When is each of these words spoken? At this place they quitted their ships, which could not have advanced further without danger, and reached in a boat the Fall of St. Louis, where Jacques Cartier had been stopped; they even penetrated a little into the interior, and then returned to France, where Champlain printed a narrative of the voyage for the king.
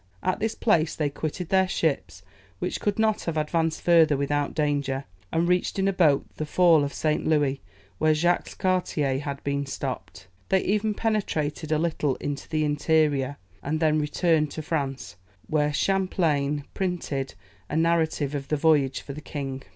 At 0.23 0.39
this 0.39 0.55
place 0.55 0.95
they 0.95 1.11
quitted 1.11 1.49
their 1.49 1.67
ships, 1.67 2.23
which 2.57 2.79
could 2.81 2.97
not 2.97 3.25
have 3.25 3.37
advanced 3.37 3.81
further 3.83 4.17
without 4.17 4.55
danger, 4.55 5.05
and 5.31 5.47
reached 5.47 5.77
in 5.77 5.87
a 5.87 5.93
boat 5.93 6.25
the 6.37 6.45
Fall 6.47 6.83
of 6.83 6.91
St. 6.91 7.27
Louis, 7.27 7.61
where 7.99 8.15
Jacques 8.15 8.57
Cartier 8.57 9.19
had 9.19 9.43
been 9.43 9.67
stopped; 9.67 10.25
they 10.49 10.61
even 10.61 10.95
penetrated 10.95 11.71
a 11.71 11.77
little 11.77 12.15
into 12.15 12.49
the 12.49 12.65
interior, 12.65 13.37
and 13.61 13.79
then 13.79 13.99
returned 13.99 14.49
to 14.49 14.63
France, 14.63 15.17
where 15.45 15.71
Champlain 15.71 16.63
printed 16.73 17.35
a 17.69 17.75
narrative 17.75 18.33
of 18.33 18.47
the 18.47 18.57
voyage 18.57 19.01
for 19.01 19.13
the 19.13 19.21
king. 19.21 19.61